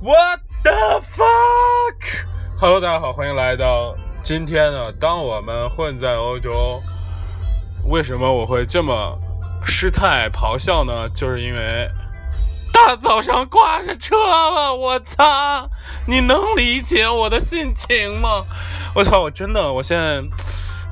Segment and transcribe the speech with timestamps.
[0.00, 4.92] What the fuck？Hello，大家好，欢迎来到今天呢。
[4.92, 6.80] 当我们混在欧洲，
[7.88, 9.18] 为什么我会这么
[9.66, 11.08] 失态咆哮呢？
[11.08, 11.90] 就是因为
[12.72, 15.68] 大早上挂着车了，我操！
[16.06, 18.44] 你能理解我的心情吗？
[18.94, 19.22] 我操！
[19.22, 20.22] 我真的，我现在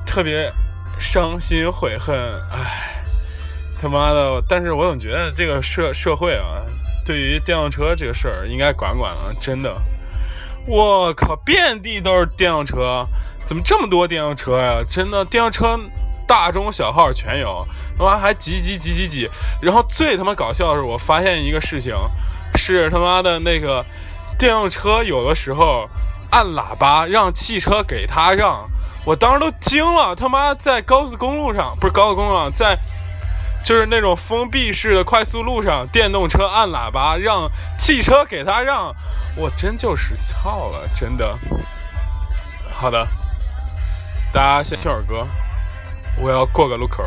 [0.05, 0.51] 特别
[0.99, 2.13] 伤心悔恨，
[2.51, 3.05] 唉，
[3.81, 4.43] 他妈的！
[4.49, 6.65] 但是我总觉得这个社社会啊。
[7.07, 9.33] 对于电动车这个事儿，应该管管了。
[9.39, 9.73] 真的，
[10.65, 13.07] 我靠，遍地都是电动车，
[13.45, 14.83] 怎么这么多电动车呀？
[14.89, 15.79] 真的，电动车
[16.27, 17.65] 大中小号全有，
[17.97, 19.29] 他妈还挤挤挤挤挤。
[19.61, 21.95] 然后最他妈搞笑的是，我发现一个事情，
[22.55, 23.85] 是他妈的那个
[24.37, 25.89] 电动车有的时候
[26.29, 28.69] 按喇叭让汽车给他让，
[29.05, 30.13] 我当时都惊了。
[30.13, 32.77] 他妈在高速公路上，不是高速公路上，在。
[33.63, 38.95] 就是那种封闭式的快速路上，电动车按喇叭让汽车给他让，
[39.35, 41.37] 我真就是操了，真的。
[42.73, 43.07] 好的，
[44.31, 45.27] 大家先听会儿歌，
[46.21, 47.03] 我要过个路口。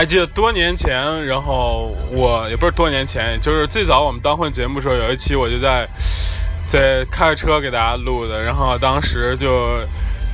[0.00, 5.86] 还记得多年前，然后我也不是多年前，就是最早我们当混节目的时候，有一期我就在
[6.66, 9.78] 在开着车给大家录的，然后当时就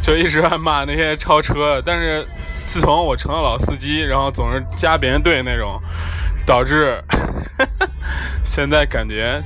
[0.01, 2.25] 就一直在骂那些超车，但是
[2.69, 5.83] 自从我成了老司机，然后总是加别人队那种，
[6.47, 7.03] 导致
[8.45, 9.43] 现在感觉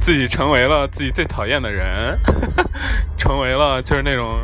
[0.00, 2.16] 自己成为了自己最讨厌的人，
[3.18, 4.38] 成为了就是那种。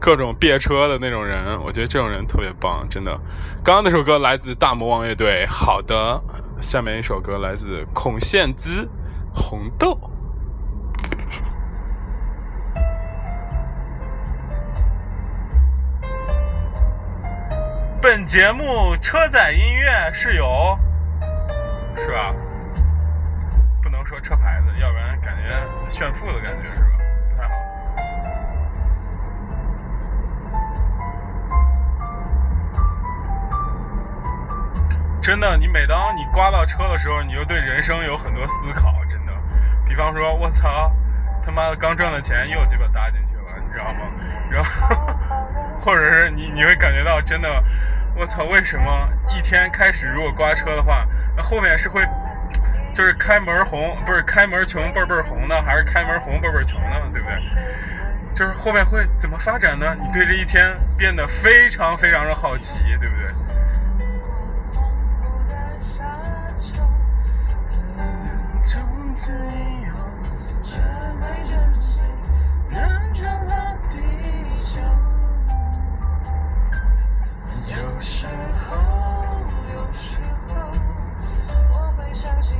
[0.00, 3.18] 各种别车的那种人，我觉得这种人特别棒，真的。
[3.64, 6.20] 刚刚那首歌来自大魔王乐队，好的。
[6.60, 8.84] 下面一首歌来自孔宪姿，
[9.34, 9.92] 《红豆》。
[18.00, 20.78] 本节目车载音乐是有，
[21.96, 22.32] 是吧？
[23.82, 26.95] 不能说车牌子，要不然感觉炫富的感觉是吧？
[35.26, 38.94] 真的，你每当你刮到车的时候，你就对人生有很多思考。
[39.10, 39.32] 真的，
[39.84, 40.88] 比方说，我操，
[41.44, 44.06] 他妈的刚挣的钱又鸡巴搭进去了，你知道吗？
[44.48, 44.96] 然后，
[45.80, 47.48] 或者是你你会感觉到，真的，
[48.14, 51.04] 我操，为什么一天开始如果刮车的话，
[51.36, 52.06] 那后面是会
[52.94, 57.02] 就是开门红，不是开门穷倍倍红呢，还是开门红倍倍穷呢？
[57.12, 57.36] 对不对？
[58.32, 59.92] 就是后面会怎么发展呢？
[60.00, 63.26] 你对这一天变得非常非常的好奇，对不对？
[69.16, 69.96] 从此以后
[70.62, 70.76] 学
[71.20, 72.00] 会珍惜
[72.68, 72.76] 天
[73.14, 73.96] 长了地
[74.62, 74.76] 久
[77.66, 78.76] 有时候
[79.72, 80.52] 有时候
[81.70, 82.58] 我会相信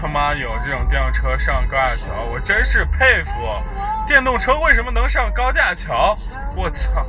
[0.00, 3.30] 他妈有这种电动车上高架桥，我真是佩服！
[4.06, 6.16] 电动车为什么能上高架桥？
[6.56, 7.06] 我操！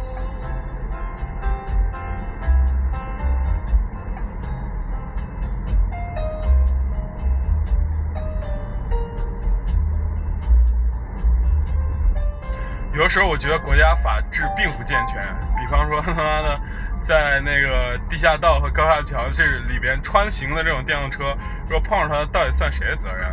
[12.94, 15.16] 有的时候我觉得国家法治并不健全，
[15.58, 16.60] 比方说他妈的。
[17.04, 21.36] 在那个地下道和高架桥这里边穿行的这种电动车，
[21.68, 23.30] 如果碰上它，到底算谁的责任？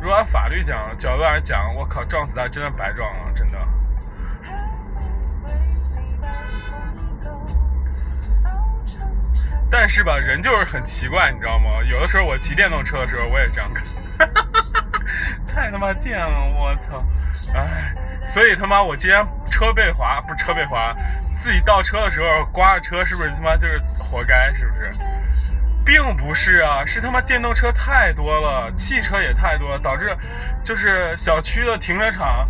[0.00, 3.58] 如果按法律讲角度来讲，我靠，撞死他真的白撞了，真的。
[9.70, 11.82] 但是吧，人就是很奇怪，你知道吗？
[11.88, 13.82] 有的时候我骑电动车的时候，我也这样干，
[15.46, 17.02] 太他妈贱了，我操！
[17.54, 17.94] 哎，
[18.26, 20.94] 所以他妈我今天车被划，不是车被划，
[21.36, 24.52] 自己倒车的时候刮着车，是不是他妈就是活该？
[24.54, 24.90] 是不是？
[25.84, 30.16] 并不是啊，是他妈电动车太多了，汽车也太多了，导致
[30.62, 32.48] 就是小区的停车场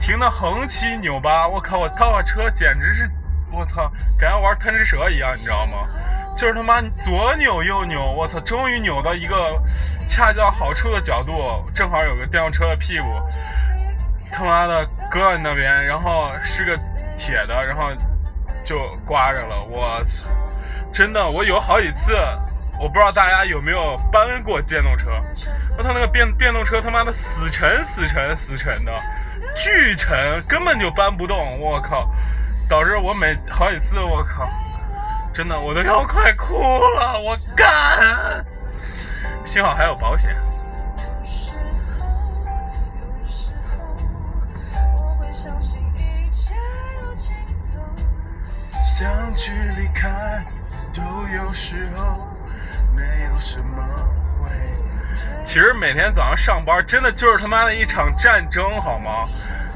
[0.00, 1.46] 停的横七扭八。
[1.46, 3.10] 我靠，我倒车简直是，
[3.52, 3.88] 我操，
[4.18, 5.86] 感觉玩贪吃蛇一样，你知道吗？
[6.36, 9.62] 就是他妈左扭右扭，我操，终于扭到一个
[10.08, 11.32] 恰到好处的角度，
[11.72, 13.06] 正好有个电动车的屁股，
[14.36, 16.76] 他妈的搁在那边，然后是个
[17.16, 17.90] 铁的，然后
[18.64, 20.28] 就刮着了，我操！
[20.92, 22.12] 真的，我有好几次，
[22.80, 25.10] 我不知道大家有没有搬过电动车，
[25.76, 28.92] 那他那个电电动车他妈的死沉死沉死沉的，
[29.56, 32.10] 巨沉，根本就搬不动，我靠！
[32.68, 34.48] 导致我每好几次，我靠！
[35.32, 36.54] 真的，我都要快哭
[36.96, 38.44] 了，我干！
[39.44, 40.34] 幸好还有保险。
[45.44, 46.54] 相信一切
[47.02, 48.02] 有尽头。
[48.72, 50.42] 相聚离开
[50.94, 51.02] 都
[51.36, 52.34] 有时候，
[52.96, 53.84] 没有什么
[54.40, 54.48] 会。
[55.44, 59.28] 其实每天早上上班，真的就是他妈的一场战争，好吗？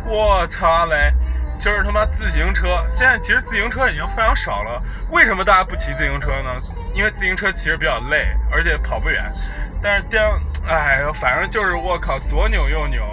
[0.07, 1.13] 我操嘞！
[1.61, 4.83] 就是他妈自行车，现在其实自行车已经非常少了。
[5.11, 6.51] 为什么大家不骑自行车呢？
[6.95, 9.31] 因为自行车其实比较累，而且跑不远。
[9.83, 10.23] 但是电，
[10.67, 13.05] 哎呦，反正就是我靠，左扭右扭，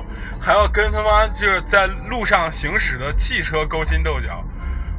[0.46, 4.44] 还要跟他妈就是在路上行驶的汽车勾心斗角。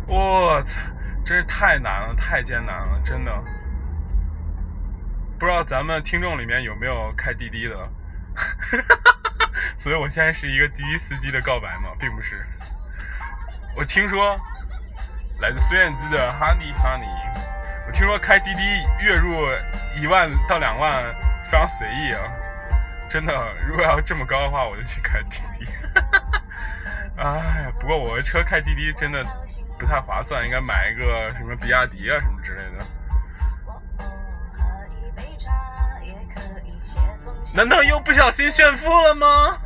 [0.09, 0.77] 我操，
[1.25, 3.33] 真是太难了，太艰难了，真的。
[5.39, 7.77] 不知道咱们听众里面有没有开滴滴的？
[9.79, 11.91] 所以我现在是一个滴滴司机的告白吗？
[12.01, 12.45] 并不是。
[13.77, 14.37] 我听说
[15.41, 17.05] 来自孙燕姿的《Honey Honey》，
[17.87, 18.63] 我听说开滴滴
[19.01, 19.47] 月入
[19.97, 21.05] 一万到两万
[21.45, 22.21] 非常随意啊！
[23.09, 23.33] 真的，
[23.67, 25.67] 如果要这么高的话，我就去开滴滴。
[27.19, 29.25] 哎，不过我的车开滴滴真的
[29.79, 32.85] 不太划算，应该买一个什么比亚迪啊什么之类的。
[37.55, 39.57] 难道又不小心炫富了吗？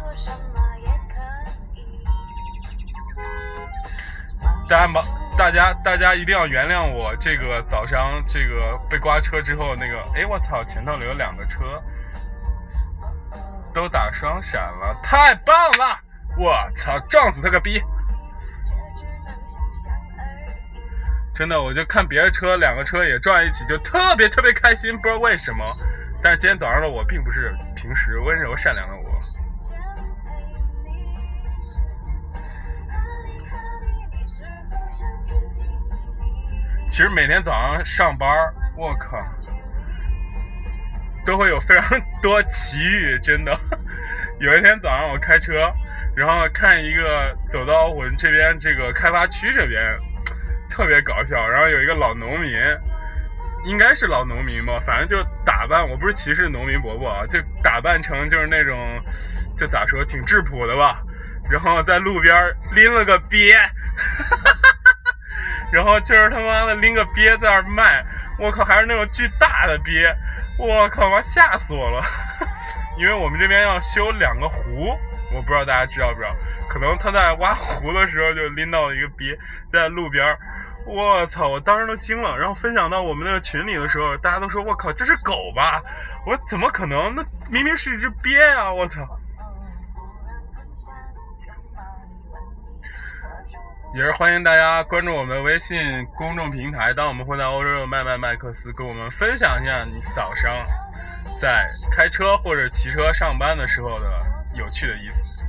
[4.69, 5.05] 大家忙，
[5.37, 11.83] 大家大家一定要原谅我这个早上这个被刮车之后那个，哎我操，前头有两个车，
[13.81, 15.99] 都打双闪了，太棒了！
[16.37, 17.83] 我操，撞死他个逼！
[21.35, 25.65] 真的，我就看别的车，两个车也撞一起，就特别特别开心，不知道为什么。
[26.23, 29.21] 但是今天早上的我并不是平时温柔善良的我。
[36.91, 38.29] 其实每天早上上班，
[38.77, 39.17] 我靠，
[41.25, 43.59] 都会有非常多奇遇，真的。
[44.41, 45.71] 有一天早上我开车，
[46.17, 49.83] 然后看一个走到我们这边这个开发区这边，
[50.71, 51.47] 特别搞笑。
[51.49, 52.53] 然后有一个老农民，
[53.67, 58.79] 应该是老农民吧，反正就打扮，我不是歧视农民伯伯啊，就打扮成就是那种，
[59.57, 61.03] 就咋说，挺质朴的吧。
[61.51, 62.35] 然后在路边
[62.75, 63.55] 拎了个鳖。
[65.73, 68.05] 然后就是他妈的拎个鳖在那儿卖，
[68.39, 70.13] 我靠，还是那种巨大的鳖，
[70.61, 72.05] 我靠，妈吓死我了！
[72.99, 74.95] 因为我们这边要修两个湖，
[75.35, 76.37] 我不知道大家知道不知道，
[76.69, 79.37] 可能他在挖湖的时候就拎到了一个鳖
[79.73, 80.37] 在路边，
[80.85, 82.37] 我操，我当时都惊了。
[82.37, 85.81] 然后分享到我们那个群里的时候，大家都说我靠，这是狗吧？
[86.27, 87.15] 我说怎么可能？
[87.15, 88.71] 那明明是一只鳖呀！
[88.71, 89.01] 我操！
[93.93, 96.95] 也是欢迎大家关注我们微信公众平台。
[96.95, 100.65] 当我们会在欧洲的麦麦麦克斯，跟我们分享一下你早上
[101.41, 104.07] 在开车或者骑车上班的时候的
[104.55, 105.45] 有趣的意思。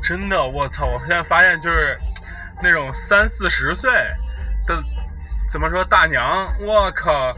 [0.00, 0.86] 真的，我操！
[0.86, 1.98] 我现在发现就是
[2.62, 3.90] 那种三四十岁
[4.68, 4.80] 的，
[5.50, 6.46] 怎么说大娘？
[6.60, 7.32] 我靠，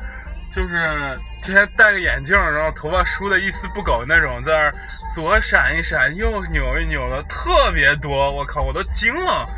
[0.53, 1.19] 就是。
[1.43, 4.75] 天天戴个眼镜，然后头发梳的一丝不苟那种，在那儿
[5.15, 8.31] 左闪一闪，右扭一扭的，特别多。
[8.33, 9.49] 我靠，我都惊了，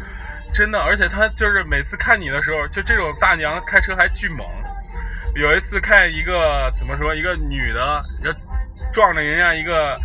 [0.52, 0.78] 真的。
[0.78, 4.46] 而且他就是每次看你的时候，就这种大娘开车还巨猛。
[5.34, 8.02] 有一次看一个怎么说，一个女的
[8.92, 9.98] 撞着人家一个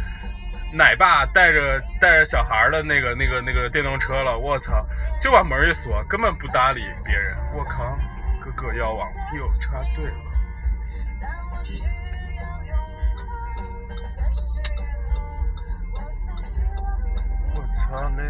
[0.72, 4.86] 奶爸带着带着小孩的那个那个那个电动车了，我操，
[5.20, 7.36] 就把门一锁，根本不搭理别人。
[7.56, 7.98] 我靠，
[8.40, 10.33] 哥哥要往右插队了。
[17.56, 18.24] 我操嘞！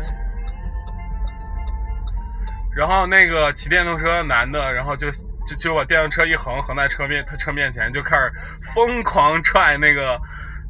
[2.75, 5.11] 然后那个骑电动车男的，然后就
[5.47, 8.33] 就就把电动车一横，横在车面他车面前，就开始
[8.73, 10.19] 疯狂踹那个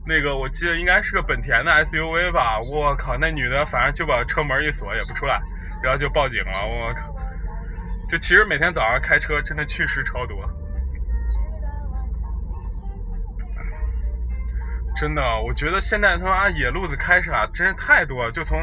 [0.05, 2.59] 那个，我记得应该是个本田的 SUV 吧。
[2.59, 5.41] 我靠，那女的反正就把车门一锁，也不出来，
[5.81, 6.67] 然后就报警了。
[6.67, 7.15] 我靠！
[8.09, 10.45] 就其实每天早上开车真的趣事超多，
[15.03, 18.31] 真的，我觉得现在他妈野路子开车啊，真是太多了。
[18.31, 18.57] 就从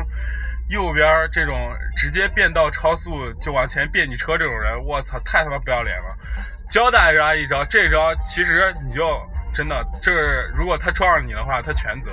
[0.70, 6.16] 右边这种直接变道超速就往前变你车这种人，我操，太他妈不要脸了！
[6.70, 9.20] 教大家一招，这招其实你就
[9.52, 12.10] 真的，这如果他撞上你的话，他全责，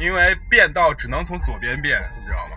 [0.00, 2.56] 因为变道只能从左边变，你知道吗？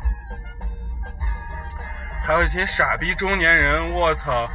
[2.25, 4.49] 还有一群傻逼中年人，我操，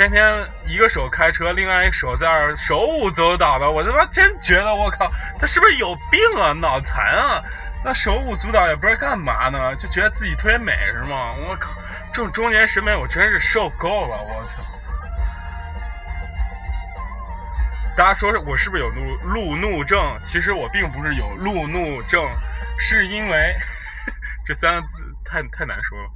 [0.00, 7.42] 天天一个手开车，另外一个手在那手舞足蹈的，我他妈真觉得我靠，他是不是有病啊，脑残啊？
[7.84, 11.34] 那手舞足蹈也不知道干嘛呢，就觉得自己特别美是吗？
[11.46, 11.70] 我靠，
[12.14, 14.62] 这种中年审美我真是受够了，我操！
[17.94, 20.18] 大家说我是不是有路路怒症？
[20.24, 22.26] 其实我并不是有路怒症，
[22.78, 23.54] 是因为
[24.46, 26.08] 这三个字太太难说了。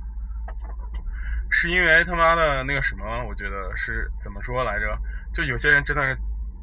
[1.54, 4.99] 是因为他妈的那个什么，我觉得是怎么说来着？
[5.32, 6.18] 就有些人真的是，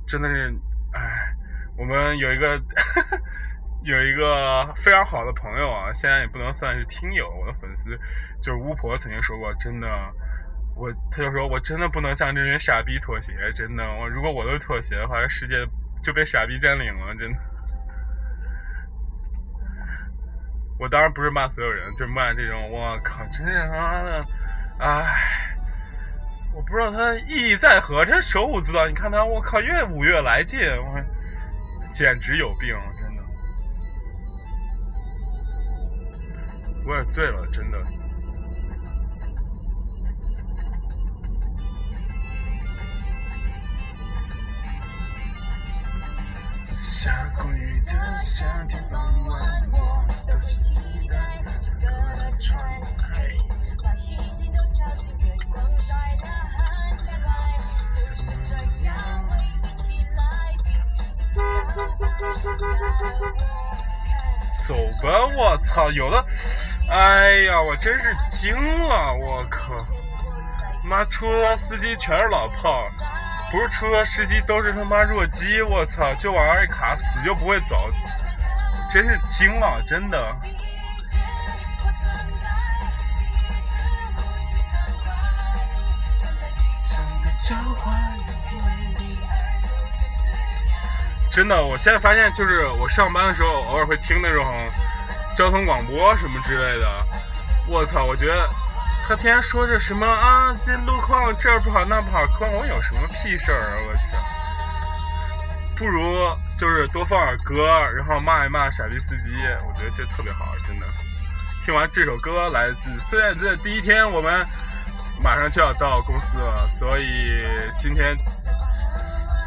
[0.05, 0.53] 真的是，
[0.93, 1.33] 哎，
[1.77, 2.61] 我们有一个
[3.83, 7.97] 有一个非常好的朋友啊，现在也不能算是听友，我的粉丝，
[8.43, 9.87] 就是巫婆曾经说过，真的，
[10.75, 15.55] 我他就说我真的不能向这群傻逼妥协，真的，我如果我都妥协的话，这世界
[16.03, 17.39] 就被傻逼占领了，真的。
[20.79, 24.25] 我当然不是骂所有人，就骂这种，我靠，真是他妈的。
[24.81, 25.55] 唉，
[26.55, 28.87] 我不知道他意义在何，这手舞足蹈。
[28.87, 30.99] 你看他，我靠，越舞越来劲，我
[31.93, 33.21] 简直有病，真的，
[36.87, 37.77] 我也醉了，真的。
[46.81, 47.91] 下过雨的
[48.25, 49.39] 夏天傍晚，
[49.71, 50.73] 我都是期
[51.07, 51.15] 待
[51.61, 51.87] 这个
[52.39, 52.59] 窗
[52.97, 53.29] 台。
[64.63, 65.89] 走吧，我操！
[65.91, 66.23] 有的，
[66.89, 69.73] 哎呀，我真是惊了，我靠！
[70.83, 72.87] 妈，出租车司机全是老炮，
[73.51, 76.13] 不是出租车司机都是他妈弱鸡，我操！
[76.15, 77.89] 就往那儿一卡，死就不会走，
[78.91, 80.35] 真是惊了，真的。
[91.31, 94.45] 真的，我现在发现，就是我上班的时候，偶尔会听那种
[95.35, 97.07] 交通广播什么之类的。
[97.67, 98.47] 我操，我觉得
[99.07, 103.77] 他天天说着什么啊，这路况这儿不好那不好，关我有什么屁事儿啊！
[103.87, 104.01] 我操，
[105.77, 106.17] 不如
[106.57, 109.31] 就是多放点歌，然后骂一骂傻逼司机，
[109.65, 110.85] 我觉得这特别好，真的。
[111.65, 112.77] 听完这首歌，来自
[113.09, 114.45] 孙燕姿的第一天，我们。
[115.23, 117.45] 马上就要到公司了，所以
[117.77, 118.17] 今天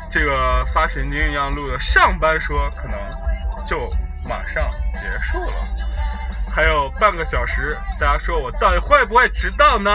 [0.09, 2.97] 这个发神经一样录的上班说可能
[3.66, 3.78] 就
[4.28, 5.57] 马上结束了，
[6.49, 9.90] 还有半个小时，大家说我到底会不会迟到呢？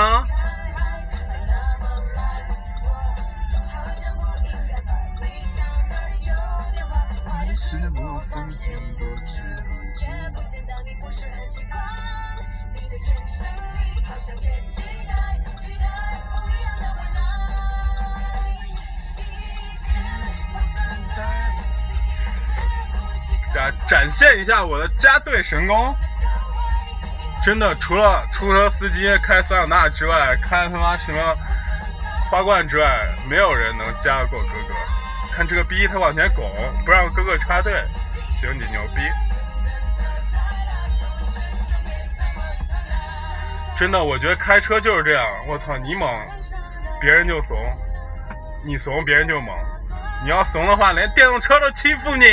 [10.34, 11.64] 不见到你，不时而近
[23.54, 25.96] 展展现一下我的加队神功，
[27.44, 31.36] 真的，除了出租车司机开桑塔纳之外，开他妈什么
[32.30, 34.76] 花冠之外，没有人能加得过哥哥。
[35.36, 36.52] 看这个逼，他往前拱，
[36.86, 37.84] 不让哥哥插队，
[38.40, 39.02] 行，你牛逼！
[43.76, 46.08] 真的，我觉得开车就是这样，我操，你猛，
[47.00, 47.58] 别人就怂；
[48.66, 49.56] 你怂，别人就猛。
[50.22, 52.26] 你要怂的话，连电动车都欺负你。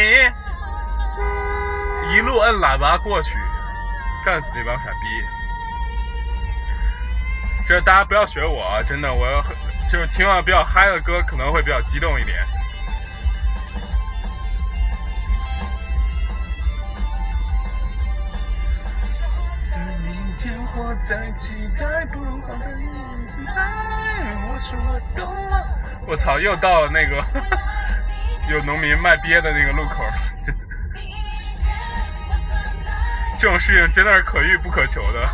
[2.12, 3.34] 一路摁喇叭过去，
[4.24, 5.24] 干死这帮傻逼！
[7.66, 9.42] 这大家不要学我啊，真的，我要
[9.90, 12.38] 就是听完比较嗨的歌，可能会比较激动一点。
[20.38, 22.86] 天或在期待，不如放在现
[23.46, 23.52] 在。
[24.46, 25.66] 我说我懂了。
[26.06, 27.24] 我操，又到了那个
[28.52, 30.04] 有农民卖鳖的那个路口。
[33.38, 35.28] 这种事情真的是可遇不可求的。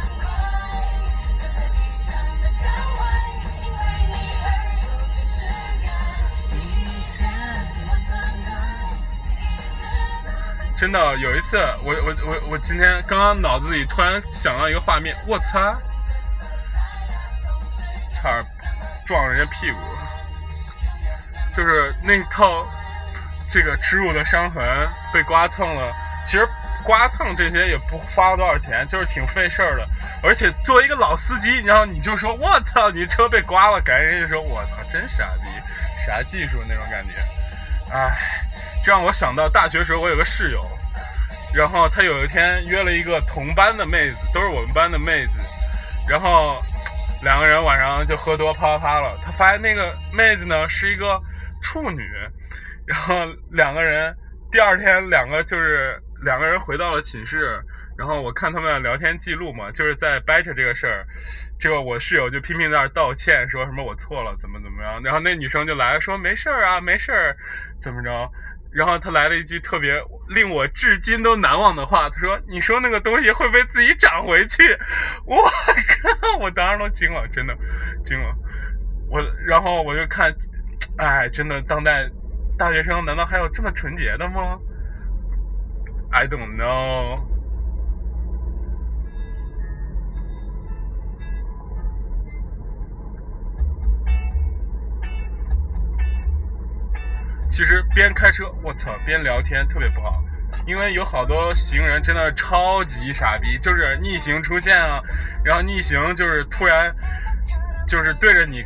[10.76, 15.76] 真的有一次，我我我我今天刚刚脑子里突然想到一个画面，我操！
[18.16, 18.44] 差点
[19.06, 19.78] 撞人家屁股，
[21.54, 22.66] 就是那套
[23.49, 24.64] 这个耻辱的伤痕
[25.12, 25.94] 被刮蹭了。
[26.26, 26.49] 其实
[26.85, 29.87] 刮蹭这些也不花了多少钱，就是挺费事儿的。
[30.23, 35.49] 而且作为一个老司机，然后你就说我操，你车被刮了，感觉人家说我操，真傻逼，
[36.07, 37.12] 啥技术那种感觉。
[37.91, 38.17] 唉，
[38.85, 40.67] 这让我想到大学时候我有个室友，
[41.55, 45.33] 然后他有一天约了一个同班的妹子，都是我们班的妹子，
[46.09, 46.61] 然后
[47.23, 49.19] 两个人晚上就喝多啪啪啪了。
[49.25, 51.21] 他发现那个妹子呢是一个
[51.62, 52.09] 处女，
[52.87, 53.15] 然后
[53.51, 54.15] 两个人
[54.51, 57.61] 第二天两个就是两个人回到了寝室。
[57.95, 61.05] 然后我看他们的聊天记录嘛，就是在掰扯这个事儿，
[61.61, 65.00] 结果我室友就拼命在那儿道歉，说什么我错了，怎么怎么样。
[65.02, 67.37] 然后那女生就来了，说没事儿啊，没事儿，
[67.83, 68.31] 怎么着？
[68.73, 74.62] 然后她来了一句特别令我至今都难忘的话，她说：“你说那个东西会不会自己长回去？”
[75.26, 76.38] 我靠！
[76.38, 77.55] 我当时都惊了，真的
[78.02, 78.35] 惊了。
[79.11, 80.35] 我然后我就看，
[80.97, 82.09] 哎，真的当代
[82.57, 84.59] 大学生难道还有这么纯洁的吗
[86.12, 87.21] ？I don't know。
[97.50, 100.25] 其实边开车，我操，边聊天特别不好，
[100.66, 105.02] 因为有好多行人真的超级傻逼，就是逆行出现啊，
[105.45, 106.90] 然后逆行就是突然
[107.87, 108.64] 就是对着你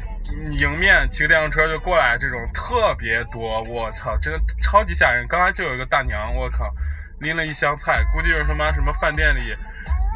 [0.57, 5.27] 迎面骑个电动车就过来，这种特别多，我操，真的超级吓人。
[5.27, 6.73] 刚才就有一个大娘，我靠，
[7.21, 9.57] 拎了一箱菜，估计是他妈什么饭店里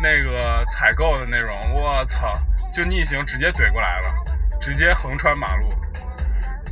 [0.02, 2.38] 那个采购的那种，我操，
[2.72, 4.14] 就逆行直接怼过来了，
[4.60, 5.72] 直接横穿马路。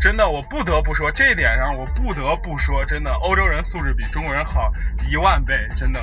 [0.00, 4.73] 真的，我不得不说这一点上，我不得不说，真的，欧洲人素质比中国人好
[5.08, 6.00] 一万倍，真的。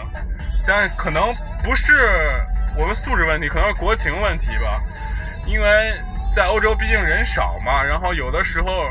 [0.67, 1.93] 但可能不是
[2.77, 4.81] 我们素质问题，可能是国情问题吧。
[5.45, 5.97] 因为
[6.35, 8.89] 在欧洲毕竟人少嘛，然后有的时候，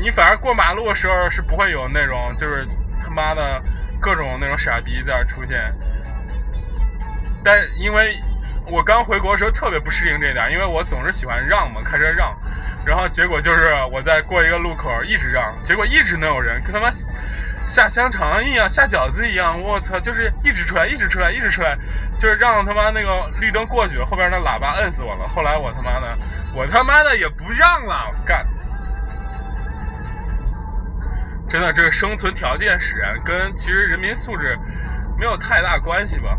[0.00, 2.66] 你反而过马路的时候是不会有那种就是
[3.02, 3.60] 他妈的
[4.00, 5.72] 各种那种傻逼在出现。
[7.44, 8.18] 但因为
[8.70, 12.36] 我刚回国的时候特别不适应这点，因为我总是喜欢让嘛，开车让。
[12.84, 16.90] 然后结果就是我在过一个路口一直让，结果一直能有人跟他妈
[17.68, 21.76] 下香肠一样下饺子一样，我操，就是一直出来一直出来一直出来，
[22.18, 25.26] 就是让他妈那个绿灯过去，后边那喇叭摁死我了。
[25.26, 26.16] 后来我他妈的
[26.54, 28.46] 我他妈的也不让了，干！
[31.48, 34.58] 真的这个生存条件使然，跟其实人民素质
[35.18, 36.36] 没有太大关系吧。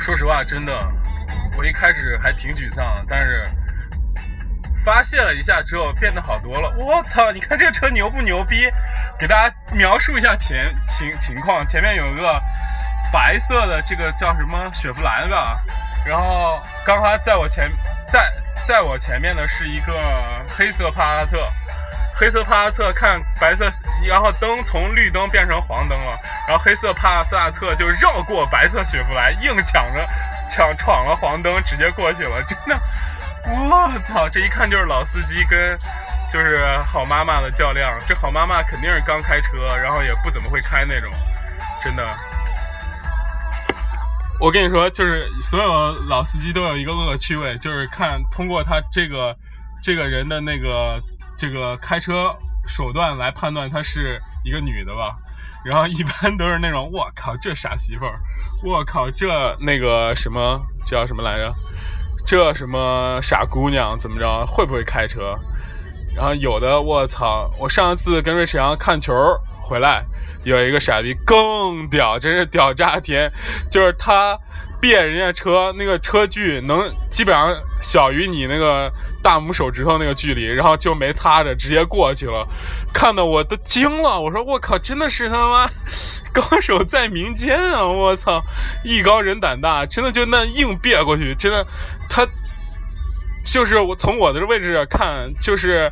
[0.00, 0.72] 说实话，真的，
[1.58, 3.50] 我一开始还挺沮丧，但是
[4.84, 6.72] 发泄了一下之后变得好多了。
[6.78, 8.68] 我操，你看这车牛不牛逼？
[9.18, 12.40] 给大家描述一下前情情况，前面有一个
[13.12, 15.60] 白色的这个叫什么雪佛兰吧，
[16.04, 17.70] 然后刚才在我前
[18.10, 18.32] 在
[18.66, 19.92] 在我前面的是一个
[20.56, 21.38] 黑色帕萨特。
[22.18, 23.70] 黑色帕萨特看白色，
[24.06, 30.08] 然后灯从绿灯变成黄灯了，然后黑色帕萨特就绕过白色雪佛兰，硬抢着
[30.48, 32.42] 抢闯了黄灯，直接过去了。
[32.44, 32.80] 真的，
[33.44, 34.26] 我操！
[34.30, 35.78] 这一看就是老司机跟
[36.30, 37.92] 就是好妈妈的较量。
[38.08, 41.12] 这好妈妈肯定是刚开车，然后也不怎么会开那种。
[41.84, 42.02] 真的，
[44.40, 49.36] 我跟你说，就是所有老司机都有一个恶趣味，就是看通过他这个
[49.82, 51.00] 这个人的那个。
[51.38, 52.34] 这个开车
[52.66, 55.14] 手段来判断她是一个女的吧，
[55.62, 58.18] 然后一般都是那种我靠这傻媳妇儿，
[58.64, 61.54] 我靠这那个什么叫什么来着，
[62.24, 65.34] 这什么傻姑娘怎么着会不会开车？
[66.14, 69.12] 然后有的我操，我上次跟瑞士阳看球
[69.60, 70.02] 回来，
[70.46, 73.30] 有一个傻逼更屌，真是屌炸天，
[73.70, 74.38] 就是他。
[74.78, 82.46] 别人家车那个车距能基本上小于你那个大拇手指头那个距离，然后就没擦着直接过去了，
[82.92, 84.20] 看的我都惊了。
[84.20, 85.70] 我说我靠，真的是他妈
[86.30, 87.86] 高手在民间啊！
[87.86, 88.44] 我操，
[88.84, 91.66] 艺高人胆大，真的就那硬别过去，真的
[92.10, 92.28] 他
[93.46, 95.90] 就是我从我的位置看，就是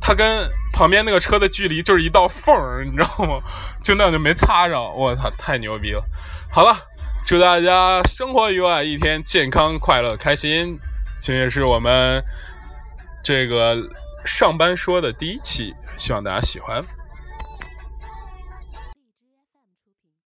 [0.00, 3.40] 他跟旁边那个车的距离就是一道缝儿，你知道吗？
[3.82, 6.04] 就那样就没擦上，我操，太牛逼了！
[6.52, 6.78] 好了。
[7.26, 10.78] 祝大家生活愉快，一天健康、快乐、开心。
[11.20, 12.22] 这也是我们
[13.24, 13.76] 这个
[14.24, 16.82] 上班说的第一期，希望大家喜欢。